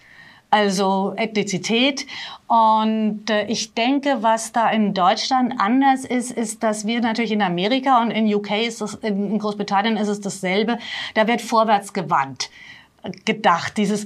also 0.52 1.14
Ethnizität. 1.16 2.06
Und 2.48 3.30
äh, 3.30 3.46
ich 3.48 3.74
denke, 3.74 4.18
was 4.22 4.52
da 4.52 4.70
in 4.70 4.94
Deutschland 4.94 5.54
anders 5.58 6.06
ist, 6.06 6.32
ist, 6.32 6.62
dass 6.62 6.86
wir 6.86 7.02
natürlich 7.02 7.32
in 7.32 7.42
Amerika 7.42 8.02
und 8.02 8.12
in 8.12 8.32
UK 8.32 8.68
ist 8.68 8.82
es, 8.82 8.96
in 8.96 9.40
Großbritannien 9.40 9.98
ist 9.98 10.10
es 10.10 10.22
dasselbe. 10.22 10.78
Da 11.16 11.28
wird 11.28 11.42
vorwärts 11.42 11.94
gewandt 11.94 12.50
gedacht. 13.26 13.78
Dieses, 13.78 14.06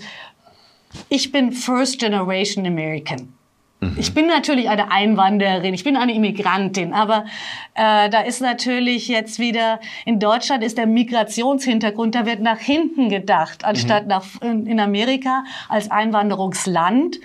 ich 1.09 1.31
bin 1.31 1.51
First 1.51 1.99
Generation 1.99 2.65
American. 2.65 3.34
Mhm. 3.91 3.97
Ich 3.97 4.13
bin 4.13 4.27
natürlich 4.27 4.69
eine 4.69 4.91
Einwanderin, 4.91 5.73
ich 5.73 5.83
bin 5.83 5.97
eine 5.97 6.13
Immigrantin, 6.13 6.93
aber 6.93 7.25
äh, 7.73 8.09
da 8.09 8.21
ist 8.21 8.41
natürlich 8.41 9.07
jetzt 9.07 9.39
wieder, 9.39 9.79
in 10.05 10.19
Deutschland 10.19 10.63
ist 10.63 10.77
der 10.77 10.87
Migrationshintergrund, 10.87 12.15
da 12.15 12.25
wird 12.25 12.41
nach 12.41 12.59
hinten 12.59 13.09
gedacht, 13.09 13.65
anstatt 13.65 14.03
mhm. 14.03 14.09
nach, 14.09 14.25
in, 14.41 14.79
Amerika 14.79 15.43
als 15.69 15.91
Einwanderungsland 15.91 17.17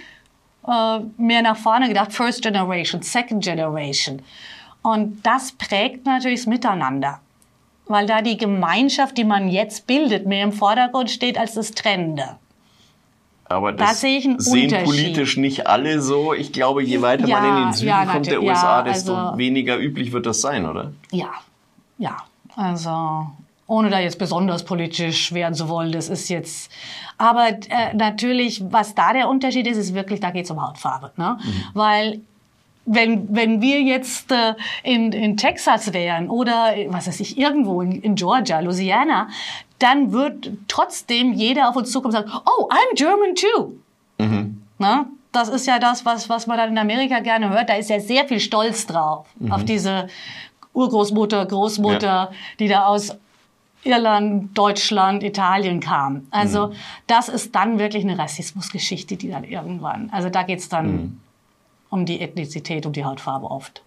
äh, 0.67 0.99
mehr 1.17 1.43
nach 1.43 1.57
vorne 1.57 1.89
gedacht, 1.89 2.13
First 2.13 2.43
Generation, 2.43 3.03
Second 3.03 3.45
Generation. 3.45 4.23
Und 4.83 5.25
das 5.27 5.53
prägt 5.53 6.07
natürlich 6.07 6.41
das 6.41 6.47
Miteinander, 6.47 7.21
weil 7.87 8.07
da 8.07 8.23
die 8.23 8.37
Gemeinschaft, 8.37 9.19
die 9.19 9.25
man 9.25 9.49
jetzt 9.49 9.87
bildet, 9.87 10.27
mehr 10.27 10.45
im 10.45 10.53
Vordergrund 10.53 11.11
steht 11.11 11.39
als 11.39 11.55
das 11.55 11.73
Trennende. 11.73 12.39
Aber 13.51 13.73
das 13.73 13.89
da 13.89 13.95
sehen 13.97 14.37
politisch 14.37 15.37
nicht 15.37 15.67
alle 15.67 16.01
so. 16.01 16.33
Ich 16.33 16.53
glaube, 16.53 16.85
je 16.85 17.03
weiter 17.03 17.27
ja, 17.27 17.41
man 17.41 17.59
in 17.59 17.65
den 17.65 17.73
Süden 17.73 17.89
ja, 17.89 18.07
kommt 18.07 18.27
der 18.27 18.43
USA, 18.43 18.83
desto 18.83 19.15
also, 19.15 19.39
weniger 19.39 19.77
üblich 19.77 20.13
wird 20.13 20.27
das 20.27 20.41
sein, 20.41 20.67
oder? 20.67 20.93
Ja, 21.11 21.31
ja. 21.99 22.17
Also 22.55 23.27
ohne 23.67 23.91
da 23.91 23.99
jetzt 23.99 24.21
besonders 24.21 24.65
politisch 24.65 25.33
werden 25.33 25.55
zu 25.55 25.69
wollen, 25.69 25.91
das 25.91 26.09
ist 26.09 26.29
jetzt. 26.29 26.71
Aber 27.19 27.49
äh, 27.49 27.93
natürlich, 27.95 28.63
was 28.71 28.95
da 28.95 29.13
der 29.13 29.29
Unterschied 29.29 29.67
ist, 29.67 29.79
ist 29.79 29.95
wirklich, 29.95 30.21
da 30.21 30.31
geht 30.31 30.45
es 30.45 30.51
um 30.53 30.63
Hautfarbe. 30.63 31.11
Ne? 31.17 31.37
Mhm. 31.43 31.65
Weil 31.75 32.21
wenn, 32.93 33.35
wenn 33.35 33.61
wir 33.61 33.81
jetzt 33.83 34.33
äh, 34.33 34.55
in, 34.83 35.13
in 35.13 35.37
Texas 35.37 35.93
wären 35.93 36.29
oder 36.29 36.75
was 36.89 37.07
weiß 37.07 37.21
ich, 37.21 37.39
irgendwo 37.39 37.83
in, 37.83 37.93
in 38.03 38.17
Georgia, 38.17 38.59
Louisiana, 38.59 39.29
dann 39.79 40.13
wird 40.13 40.51
trotzdem 40.67 41.33
jeder 41.33 41.69
auf 41.69 41.77
uns 41.77 41.93
zukommen 41.93 42.15
und 42.15 42.27
sagen, 42.27 42.43
oh, 42.47 42.69
I'm 42.69 42.97
German 42.97 43.35
too. 43.37 43.73
Mhm. 44.19 44.63
Na? 44.79 45.07
Das 45.31 45.49
ist 45.49 45.69
ja 45.69 45.79
das, 45.79 46.05
was, 46.05 46.29
was 46.29 46.49
man 46.49 46.59
dann 46.59 46.71
in 46.71 46.79
Amerika 46.79 47.21
gerne 47.21 47.51
hört. 47.51 47.69
Da 47.69 47.75
ist 47.75 47.91
ja 47.91 48.01
sehr 48.01 48.27
viel 48.27 48.41
Stolz 48.41 48.87
drauf, 48.87 49.27
mhm. 49.39 49.53
auf 49.53 49.65
diese 49.65 50.09
Urgroßmutter, 50.73 51.47
Großmutter, 51.47 52.07
ja. 52.07 52.31
die 52.59 52.67
da 52.67 52.87
aus 52.87 53.17
Irland, 53.85 54.59
Deutschland, 54.59 55.23
Italien 55.23 55.79
kam. 55.79 56.27
Also 56.33 56.69
mhm. 56.69 56.73
das 57.07 57.29
ist 57.29 57.55
dann 57.55 57.79
wirklich 57.79 58.03
eine 58.03 58.19
Rassismusgeschichte, 58.19 59.17
die 59.17 59.31
dann 59.31 59.45
irgendwann, 59.45 60.11
also 60.11 60.29
da 60.29 60.43
geht's 60.43 60.69
dann 60.69 60.87
mhm. 60.87 61.21
Um 61.91 62.07
die 62.07 62.21
Ethnizität, 62.21 62.87
um 62.87 62.93
die 62.93 63.05
Hautfarbe 63.05 63.51
oft. 63.51 63.83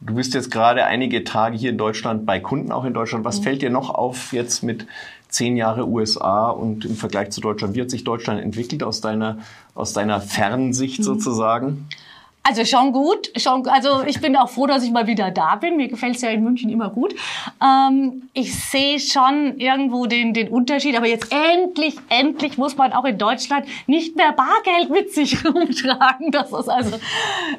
Du 0.00 0.14
bist 0.14 0.34
jetzt 0.34 0.50
gerade 0.50 0.84
einige 0.84 1.24
Tage 1.24 1.56
hier 1.56 1.70
in 1.70 1.78
Deutschland 1.78 2.24
bei 2.24 2.38
Kunden 2.38 2.70
auch 2.70 2.84
in 2.84 2.94
Deutschland. 2.94 3.24
Was 3.24 3.40
mhm. 3.40 3.44
fällt 3.44 3.62
dir 3.62 3.70
noch 3.70 3.90
auf 3.90 4.32
jetzt 4.32 4.62
mit 4.62 4.86
zehn 5.28 5.56
Jahre 5.56 5.88
USA 5.88 6.50
und 6.50 6.84
im 6.84 6.94
Vergleich 6.94 7.30
zu 7.30 7.40
Deutschland? 7.40 7.74
Wie 7.74 7.82
hat 7.82 7.90
sich 7.90 8.04
Deutschland 8.04 8.40
entwickelt 8.40 8.82
aus 8.82 9.00
deiner, 9.00 9.38
aus 9.74 9.92
deiner 9.92 10.20
Fernsicht 10.20 11.00
mhm. 11.00 11.04
sozusagen? 11.04 11.88
Also 12.48 12.64
schon 12.64 12.92
gut. 12.92 13.30
Schon, 13.36 13.66
also 13.68 14.02
ich 14.06 14.22
bin 14.22 14.34
auch 14.34 14.48
froh, 14.48 14.66
dass 14.66 14.82
ich 14.82 14.90
mal 14.90 15.06
wieder 15.06 15.30
da 15.30 15.56
bin. 15.56 15.76
Mir 15.76 15.88
gefällt 15.88 16.16
es 16.16 16.22
ja 16.22 16.30
in 16.30 16.42
München 16.42 16.70
immer 16.70 16.88
gut. 16.88 17.14
Ähm, 17.62 18.30
ich 18.32 18.58
sehe 18.58 18.98
schon 18.98 19.58
irgendwo 19.58 20.06
den, 20.06 20.32
den 20.32 20.48
Unterschied. 20.48 20.96
Aber 20.96 21.06
jetzt 21.06 21.30
endlich, 21.30 21.96
endlich 22.08 22.56
muss 22.56 22.78
man 22.78 22.94
auch 22.94 23.04
in 23.04 23.18
Deutschland 23.18 23.66
nicht 23.86 24.16
mehr 24.16 24.32
Bargeld 24.32 24.88
mit 24.88 25.12
sich 25.12 25.44
rumtragen. 25.44 26.30
Das 26.30 26.50
ist 26.50 26.70
also, 26.70 26.98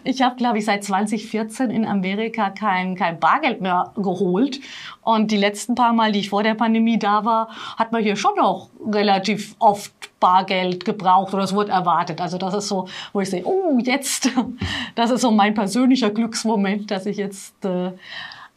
ich 0.03 0.23
habe, 0.23 0.37
glaube 0.37 0.57
ich, 0.57 0.65
seit 0.65 0.83
2014 0.83 1.69
in 1.69 1.85
Amerika 1.85 2.49
kein, 2.49 2.95
kein 2.95 3.19
Bargeld 3.19 3.61
mehr 3.61 3.93
geholt. 3.95 4.59
Und 5.03 5.29
die 5.29 5.37
letzten 5.37 5.75
paar 5.75 5.93
Mal, 5.93 6.11
die 6.13 6.21
ich 6.21 6.29
vor 6.29 6.41
der 6.41 6.55
Pandemie 6.55 6.97
da 6.97 7.25
war, 7.25 7.49
hat 7.77 7.91
man 7.91 8.01
hier 8.01 8.15
schon 8.15 8.35
noch 8.37 8.69
relativ 8.85 9.55
oft 9.59 9.91
Bargeld 10.19 10.85
gebraucht 10.85 11.33
oder 11.33 11.43
es 11.43 11.53
wurde 11.53 11.71
erwartet. 11.71 12.21
Also 12.21 12.37
das 12.37 12.53
ist 12.53 12.67
so, 12.67 12.87
wo 13.13 13.21
ich 13.21 13.29
sehe, 13.29 13.45
oh, 13.45 13.79
jetzt, 13.81 14.29
das 14.95 15.11
ist 15.11 15.21
so 15.21 15.31
mein 15.31 15.53
persönlicher 15.53 16.09
Glücksmoment, 16.09 16.91
dass 16.91 17.05
ich 17.05 17.17
jetzt, 17.17 17.53
äh, 17.65 17.91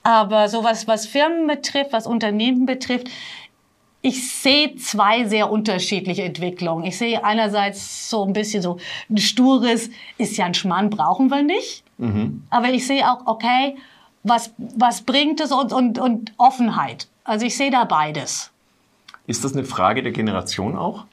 aber 0.02 0.48
so 0.48 0.64
was, 0.64 0.86
was 0.88 1.06
Firmen 1.06 1.46
betrifft, 1.46 1.92
was 1.92 2.06
Unternehmen 2.06 2.66
betrifft, 2.66 3.08
ich 4.04 4.28
sehe 4.32 4.74
zwei 4.74 5.24
sehr 5.24 5.50
unterschiedliche 5.50 6.24
Entwicklungen. 6.24 6.84
Ich 6.84 6.98
sehe 6.98 7.24
einerseits 7.24 8.10
so 8.10 8.24
ein 8.24 8.32
bisschen 8.32 8.60
so 8.60 8.78
ein 9.08 9.16
stures, 9.16 9.90
ist 10.18 10.36
ja 10.36 10.44
ein 10.44 10.54
Schmarrn, 10.54 10.90
brauchen 10.90 11.30
wir 11.30 11.42
nicht. 11.42 11.84
Mhm. 11.98 12.42
Aber 12.50 12.70
ich 12.70 12.84
sehe 12.84 13.08
auch, 13.08 13.26
okay, 13.26 13.76
was, 14.24 14.52
was 14.58 15.02
bringt 15.02 15.40
es 15.40 15.52
und, 15.52 15.72
und, 15.72 16.00
und 16.00 16.32
Offenheit. 16.36 17.06
Also 17.22 17.46
ich 17.46 17.56
sehe 17.56 17.70
da 17.70 17.84
beides. 17.84 18.51
Ist 19.26 19.44
das 19.44 19.54
eine 19.54 19.64
Frage 19.64 20.02
der 20.02 20.12
Generation 20.12 20.76
auch? 20.76 21.04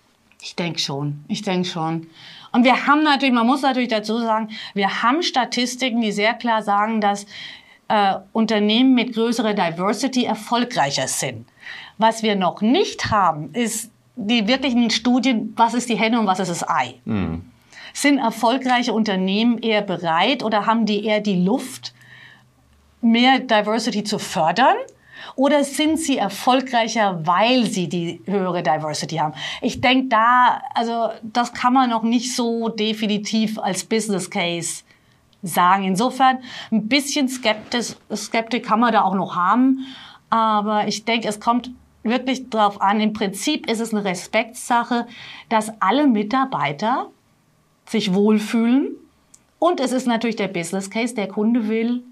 Ich 0.42 0.56
denke 0.56 0.80
schon. 0.80 1.24
Ich 1.28 1.42
denke 1.42 1.68
schon. 1.68 2.08
Und 2.52 2.64
wir 2.64 2.88
haben 2.88 3.04
natürlich, 3.04 3.34
man 3.34 3.46
muss 3.46 3.62
natürlich 3.62 3.90
dazu 3.90 4.20
sagen, 4.20 4.50
wir 4.74 5.04
haben 5.04 5.22
Statistiken, 5.22 6.02
die 6.02 6.12
sehr 6.12 6.34
klar 6.34 6.64
sagen, 6.64 7.02
dass 7.02 7.26
äh, 7.90 8.16
Unternehmen 8.32 8.96
mit 8.96 9.14
größerer 9.14 9.54
Diversity 9.54 10.24
erfolgreicher 10.24 11.08
sind. 11.08 11.46
Was 11.98 12.24
wir 12.24 12.36
noch 12.36 12.62
nicht 12.62 13.12
haben, 13.12 13.54
ist 13.54 13.92
die 14.16 14.48
wirklichen 14.48 14.90
Studien, 14.90 15.54
was 15.56 15.74
ist 15.74 15.90
die 15.90 15.96
Henne 15.96 16.20
und 16.20 16.28
was 16.28 16.40
ist 16.40 16.50
das 16.50 16.68
Ei. 16.68 16.96
Mhm. 17.06 17.44
Sind 17.94 18.20
erfolgreiche 18.20 18.94
Unternehmen 18.94 19.58
eher 19.60 19.82
bereit 19.82 20.44
oder 20.44 20.66
haben 20.66 20.86
die 20.86 21.06
eher 21.06 21.22
die 21.22 21.44
Luft, 21.44 21.94
mehr 23.02 23.40
Diversity 23.40 24.04
zu 24.04 24.20
fördern? 24.20 24.76
Oder 25.40 25.64
sind 25.64 25.98
sie 25.98 26.18
erfolgreicher, 26.18 27.22
weil 27.26 27.64
sie 27.64 27.88
die 27.88 28.22
höhere 28.26 28.62
Diversity 28.62 29.16
haben? 29.16 29.34
Ich 29.62 29.80
denke 29.80 30.10
da, 30.10 30.62
also 30.74 31.12
das 31.24 31.54
kann 31.54 31.72
man 31.72 31.90
noch 31.90 32.04
nicht 32.04 32.36
so 32.36 32.68
definitiv 32.68 33.58
als 33.58 33.86
Business 33.86 34.30
Case 34.30 34.84
sagen. 35.42 35.86
Insofern 35.86 36.40
ein 36.74 36.90
bisschen 36.90 37.30
Skeptik 37.30 38.66
kann 38.66 38.82
man 38.82 38.92
da 38.92 39.04
auch 39.04 39.16
noch 39.16 39.38
haben. 39.38 39.86
Aber 40.30 40.90
ich 40.90 41.06
denke, 41.06 41.30
es 41.30 41.40
kommt 41.40 41.72
wirklich 42.04 42.50
darauf 42.50 42.82
an. 42.82 43.00
Im 43.00 43.14
Prinzip 43.14 43.70
ist 43.70 43.80
es 43.80 43.94
eine 43.94 44.04
Respektssache, 44.04 45.08
dass 45.48 45.72
alle 45.80 46.06
Mitarbeiter 46.06 47.08
sich 47.86 48.14
wohlfühlen. 48.14 48.90
Und 49.58 49.80
es 49.80 49.94
ist 49.94 50.06
natürlich 50.06 50.36
der 50.36 50.50
Business 50.50 50.90
Case. 50.90 51.16
Der 51.16 51.30
Kunde 51.30 51.70
will 51.70 52.04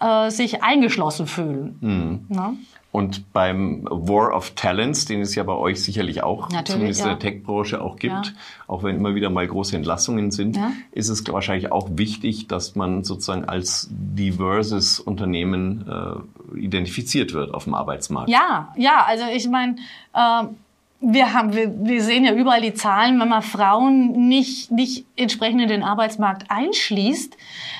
äh, 0.00 0.30
sich 0.30 0.62
eingeschlossen 0.62 1.26
fühlen. 1.26 1.76
Mhm. 1.80 2.36
Ne? 2.36 2.56
Und 2.92 3.32
beim 3.32 3.86
War 3.88 4.34
of 4.34 4.50
Talents, 4.56 5.04
den 5.04 5.20
es 5.20 5.36
ja 5.36 5.44
bei 5.44 5.52
euch 5.52 5.84
sicherlich 5.84 6.24
auch, 6.24 6.48
Natürlich, 6.48 6.66
zumindest 6.66 7.00
ja. 7.00 7.06
in 7.06 7.10
der 7.12 7.18
Tech-Branche 7.20 7.80
auch 7.80 7.96
gibt, 7.96 8.26
ja. 8.26 8.32
auch 8.66 8.82
wenn 8.82 8.96
immer 8.96 9.14
wieder 9.14 9.30
mal 9.30 9.46
große 9.46 9.76
Entlassungen 9.76 10.32
sind, 10.32 10.56
ja. 10.56 10.72
ist 10.90 11.08
es 11.08 11.24
wahrscheinlich 11.28 11.70
auch 11.70 11.88
wichtig, 11.92 12.48
dass 12.48 12.74
man 12.74 13.04
sozusagen 13.04 13.44
als 13.44 13.88
diverses 13.92 14.98
Unternehmen 14.98 15.86
äh, 15.86 16.58
identifiziert 16.58 17.32
wird 17.32 17.54
auf 17.54 17.64
dem 17.64 17.74
Arbeitsmarkt. 17.74 18.28
Ja, 18.28 18.74
ja, 18.76 19.04
also 19.06 19.24
ich 19.32 19.48
meine, 19.48 19.76
äh, 20.12 20.44
wir, 21.00 21.32
haben, 21.32 21.54
wir, 21.54 21.72
wir 21.82 22.02
sehen 22.02 22.24
ja 22.24 22.34
überall 22.34 22.60
die 22.60 22.74
Zahlen, 22.74 23.18
wenn 23.20 23.28
man 23.28 23.42
Frauen 23.42 24.28
nicht, 24.28 24.70
nicht 24.70 25.06
entsprechend 25.16 25.62
in 25.62 25.68
den 25.68 25.82
Arbeitsmarkt 25.82 26.50
einschließt, 26.50 27.36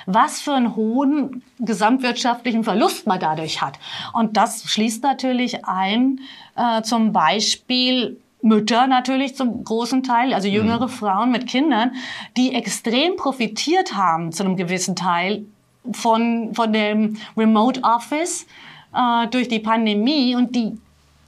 was 0.07 0.41
für 0.41 0.55
einen 0.55 0.75
hohen 0.75 1.43
gesamtwirtschaftlichen 1.59 2.65
Verlust 2.65 3.07
man 3.07 3.21
dadurch 3.21 3.61
hat. 3.61 3.79
Und 4.15 4.37
das 4.39 4.65
schließt 4.65 5.03
natürlich 5.03 5.67
ein, 5.67 6.21
äh, 6.57 6.83
zum 6.83 7.13
Beispiel 7.13 8.19
Mütter 8.43 8.87
natürlich 8.87 9.37
zum 9.37 9.65
großen 9.65 10.03
Teil, 10.03 10.33
also 10.33 10.49
jüngere 10.49 10.87
mhm. 10.87 10.91
Frauen 10.91 11.31
mit 11.31 11.47
Kindern, 11.47 11.93
die 12.39 12.55
extrem 12.55 13.17
profitiert 13.17 13.95
haben 13.95 14.33
zu 14.33 14.45
einem 14.45 14.57
gewissen 14.57 14.97
Teil 14.97 15.45
von, 15.93 16.55
von 16.55 16.73
dem 16.73 17.19
Remote 17.37 17.83
Office 17.83 18.47
äh, 18.95 19.27
durch 19.29 19.49
die 19.49 19.59
Pandemie 19.59 20.35
und 20.35 20.57
die 20.57 20.79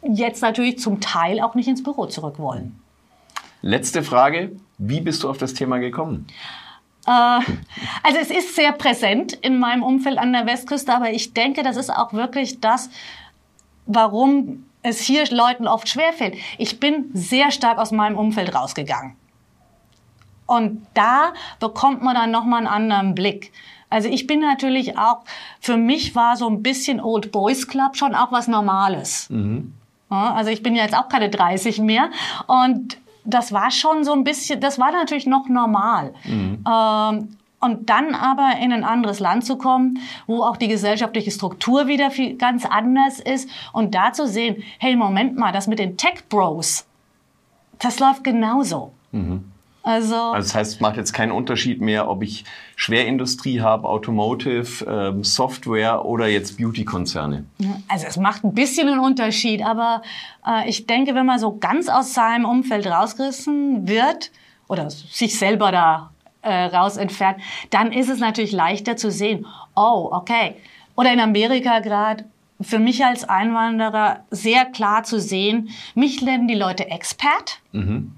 jetzt 0.03 0.43
natürlich 0.43 0.79
zum 0.79 1.01
Teil 1.01 1.41
auch 1.41 1.55
nicht 1.55 1.69
ins 1.69 1.83
Büro 1.83 2.07
zurück 2.07 2.39
wollen. 2.39 2.79
Letzte 3.63 4.03
Frage. 4.03 4.57
Wie 4.79 5.01
bist 5.01 5.23
du 5.23 5.31
auf 5.31 5.39
das 5.39 5.55
Thema 5.55 5.79
gekommen? 5.79 6.27
Äh, 7.07 7.11
also 7.11 8.19
es 8.21 8.31
ist 8.31 8.57
sehr 8.57 8.73
präsent 8.73 9.33
in 9.35 9.59
meinem 9.59 9.83
Umfeld 9.83 10.19
an 10.19 10.33
der 10.33 10.47
Westküste, 10.47 10.93
aber 10.95 11.11
ich 11.11 11.33
denke, 11.33 11.63
das 11.63 11.77
ist 11.77 11.91
auch 11.91 12.13
wirklich 12.13 12.61
das, 12.61 12.91
warum 13.87 14.65
es 14.83 15.01
hier 15.01 15.25
Leuten 15.31 15.69
oft 15.69 15.89
schwerfällt. 15.89 16.37
Ich 16.59 16.81
bin 16.81 17.11
sehr 17.15 17.51
stark 17.51 17.79
aus 17.79 17.93
meinem 17.93 18.19
Umfeld 18.19 18.55
rausgegangen. 18.55 19.17
Und 20.47 20.87
da 20.95 21.33
bekommt 21.61 22.03
man 22.03 22.15
dann 22.15 22.31
nochmal 22.31 22.59
einen 22.59 22.67
anderen 22.67 23.15
Blick. 23.15 23.53
Also 23.89 24.09
ich 24.09 24.27
bin 24.27 24.41
natürlich 24.41 24.99
auch, 24.99 25.23
für 25.61 25.77
mich 25.77 26.15
war 26.15 26.37
so 26.37 26.49
ein 26.49 26.63
bisschen 26.63 27.01
Old 27.01 27.31
Boys 27.31 27.69
Club 27.69 27.97
schon 27.97 28.15
auch 28.15 28.33
was 28.33 28.49
Normales. 28.49 29.29
Mhm. 29.31 29.75
Also 30.16 30.50
ich 30.50 30.62
bin 30.62 30.75
ja 30.75 30.83
jetzt 30.83 30.97
auch 30.97 31.09
keine 31.09 31.31
30 31.31 31.81
mehr. 31.81 32.11
Und 32.47 32.99
das 33.25 33.52
war 33.52 33.71
schon 33.71 34.04
so 34.04 34.12
ein 34.12 34.25
bisschen, 34.25 34.61
das 34.61 34.78
war 34.78 34.92
natürlich 34.92 35.26
noch 35.26 35.49
normal. 35.49 36.12
Mhm. 36.25 36.64
Ähm, 36.69 37.37
und 37.61 37.88
dann 37.90 38.16
aber 38.16 38.57
in 38.61 38.73
ein 38.73 38.83
anderes 38.83 39.21
Land 39.21 39.45
zu 39.45 39.57
kommen, 39.57 40.00
wo 40.26 40.42
auch 40.42 40.57
die 40.57 40.66
gesellschaftliche 40.66 41.31
Struktur 41.31 41.87
wieder 41.87 42.11
viel, 42.11 42.37
ganz 42.37 42.66
anders 42.66 43.21
ist 43.21 43.49
und 43.73 43.95
da 43.95 44.12
zu 44.12 44.26
sehen, 44.26 44.64
hey, 44.81 44.97
Moment 44.97 45.38
mal, 45.38 45.52
das 45.52 45.69
mit 45.69 45.78
den 45.78 45.97
Tech 45.97 46.25
Bros, 46.28 46.87
das 47.78 48.00
läuft 48.00 48.25
genauso. 48.25 48.92
Mhm. 49.12 49.52
Also, 49.83 50.15
also 50.15 50.37
das 50.37 50.55
heißt, 50.55 50.75
es 50.75 50.81
macht 50.81 50.97
jetzt 50.97 51.12
keinen 51.12 51.33
Unterschied 51.33 51.81
mehr, 51.81 52.09
ob 52.09 52.23
ich 52.23 52.45
Schwerindustrie 52.77 53.61
habe, 53.61 53.89
Automotive, 53.89 54.85
ähm, 54.85 55.25
Software 55.25 56.05
oder 56.05 56.29
jetzt 56.29 56.57
Beauty-Konzerne. 56.59 57.45
Also 57.89 58.07
es 58.07 58.17
macht 58.17 58.45
ein 58.45 58.55
bisschen 58.55 58.89
einen 58.89 59.01
Unterschied, 59.01 59.65
aber 59.65 60.03
äh, 60.47 60.69
ich 60.69 60.87
denke, 60.87 61.15
wenn 61.15 61.27
man 61.27 61.41
so 61.41 61.59
ganz 61.59 61.89
aus 61.89 62.15
seinem 62.15 62.45
Umfeld 62.45 62.87
rausgerissen 62.87 63.89
wird 63.89 64.31
oder 64.69 64.89
sich 64.89 65.37
selber 65.37 65.73
da 65.73 66.11
äh, 66.43 66.65
raus 66.67 66.97
entfernt, 66.97 67.39
dann 67.71 67.93
ist 67.93 68.09
es 68.09 68.21
natürlich 68.21 68.53
leichter 68.53 68.97
zu 68.97 69.11
sehen, 69.11 69.47
oh, 69.75 70.09
okay. 70.12 70.57
Oder 70.95 71.12
in 71.12 71.21
Amerika 71.21 71.81
gerade, 71.81 72.25
für 72.61 72.79
mich 72.79 73.05
als 73.05 73.29
Einwanderer 73.29 74.21
sehr 74.31 74.67
klar 74.67 75.03
zu 75.03 75.19
sehen, 75.19 75.71
mich 75.97 76.23
nennen 76.23 76.47
die 76.47 76.55
Leute 76.55 76.89
Expert. 76.89 77.59
Mhm. 77.73 78.12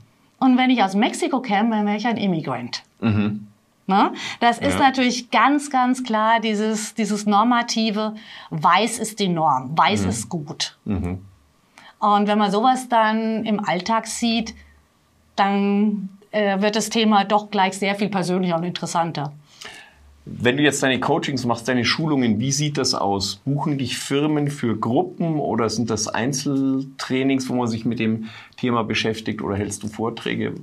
Und 0.44 0.58
wenn 0.58 0.68
ich 0.68 0.82
aus 0.82 0.94
Mexiko 0.94 1.40
käme, 1.40 1.70
dann 1.70 1.86
wäre 1.86 1.96
ich 1.96 2.06
ein 2.06 2.18
Immigrant. 2.18 2.82
Mhm. 3.00 3.46
Ne? 3.86 4.12
Das 4.40 4.58
ist 4.58 4.74
ja. 4.74 4.80
natürlich 4.80 5.30
ganz, 5.30 5.70
ganz 5.70 6.04
klar 6.04 6.38
dieses, 6.40 6.94
dieses 6.94 7.24
normative, 7.24 8.14
weiß 8.50 8.98
ist 8.98 9.20
die 9.20 9.28
Norm, 9.28 9.76
weiß 9.76 10.02
mhm. 10.02 10.08
ist 10.10 10.28
gut. 10.28 10.76
Mhm. 10.84 11.24
Und 11.98 12.28
wenn 12.28 12.36
man 12.36 12.50
sowas 12.50 12.90
dann 12.90 13.46
im 13.46 13.58
Alltag 13.58 14.06
sieht, 14.06 14.54
dann 15.34 16.10
äh, 16.30 16.60
wird 16.60 16.76
das 16.76 16.90
Thema 16.90 17.24
doch 17.24 17.50
gleich 17.50 17.78
sehr 17.78 17.94
viel 17.94 18.10
persönlicher 18.10 18.56
und 18.56 18.64
interessanter. 18.64 19.32
Wenn 20.26 20.56
du 20.56 20.62
jetzt 20.62 20.82
deine 20.82 21.00
Coachings 21.00 21.44
machst, 21.44 21.68
deine 21.68 21.84
Schulungen, 21.84 22.40
wie 22.40 22.50
sieht 22.50 22.78
das 22.78 22.94
aus? 22.94 23.42
Buchen 23.44 23.76
dich 23.76 23.98
Firmen 23.98 24.48
für 24.48 24.78
Gruppen 24.78 25.38
oder 25.38 25.68
sind 25.68 25.90
das 25.90 26.08
Einzeltrainings, 26.08 27.48
wo 27.50 27.54
man 27.54 27.68
sich 27.68 27.84
mit 27.84 27.98
dem 27.98 28.28
Thema 28.56 28.84
beschäftigt 28.84 29.42
oder 29.42 29.56
hältst 29.56 29.82
du 29.82 29.88
Vorträge? 29.88 30.54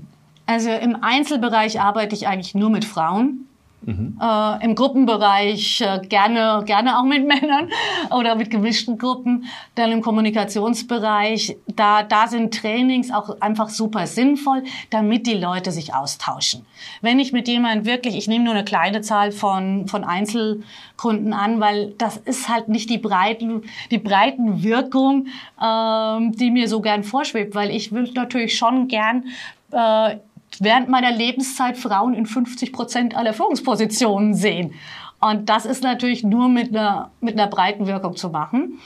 Also 0.48 0.72
im 0.72 0.98
Einzelbereich 1.02 1.80
arbeite 1.80 2.16
ich 2.16 2.28
eigentlich 2.28 2.56
nur 2.56 2.72
mit 2.72 2.86
Frauen. 2.86 3.48
Mhm. 3.84 4.20
Äh, 4.22 4.64
Im 4.64 4.76
Gruppenbereich 4.76 5.82
äh, 5.82 6.00
gerne, 6.08 6.64
gerne 6.66 7.00
auch 7.00 7.04
mit 7.04 7.26
Männern 7.42 7.70
oder 8.12 8.36
mit 8.36 8.52
gemischten 8.52 8.98
Gruppen. 8.98 9.46
Dann 9.76 9.92
im 9.92 10.02
Kommunikationsbereich, 10.02 11.58
da, 11.68 12.04
da 12.04 12.28
sind 12.28 12.54
Trainings 12.54 13.12
auch 13.12 13.42
einfach 13.42 13.70
super 13.70 14.06
sinnvoll, 14.06 14.64
damit 14.92 15.26
die 15.26 15.34
Leute 15.34 15.72
sich 15.72 15.96
austauschen. 15.96 16.66
Wenn 17.02 17.20
ich 17.20 17.34
mit 17.34 17.48
jemandem 17.48 17.86
wirklich, 17.86 18.16
ich 18.16 18.28
nehme 18.28 18.46
nur 18.46 18.54
eine 18.54 18.66
kleine 18.66 19.02
Zahl 19.02 19.32
von, 19.32 19.88
von 19.88 20.04
Einzelkunden 20.04 21.34
an, 21.34 21.60
weil 21.60 21.94
das 21.98 22.18
ist 22.18 22.50
halt 22.50 22.70
nicht 22.70 22.90
die 22.90 23.00
breiten, 23.00 23.64
die 23.90 23.98
breiten 23.98 24.62
Wirkung, 24.64 25.28
ähm, 25.64 26.34
die 26.34 26.52
mir 26.52 26.68
so 26.68 26.82
gern 26.82 27.04
vorschwebt, 27.04 27.56
weil 27.56 27.72
ich 27.72 27.92
will 27.92 28.12
natürlich 28.14 28.58
schon 28.58 28.88
gern 28.88 29.26
äh, 29.72 30.18
während 30.60 30.90
meiner 30.90 31.12
Lebenszeit 31.12 31.78
Frauen 31.78 32.14
in 32.14 32.26
50 32.26 32.74
Prozent 32.74 33.16
aller 33.16 33.34
Führungspositionen 33.34 34.34
sehen. 34.34 34.74
Und 35.20 35.50
das 35.50 35.66
ist 35.66 35.84
natürlich 35.84 36.24
nur 36.24 36.50
mit 36.50 36.76
einer, 36.76 37.12
mit 37.22 37.40
einer 37.40 37.48
breiten 37.48 37.86
Wirkung 37.88 38.16
zu 38.16 38.30
machen. 38.30 38.80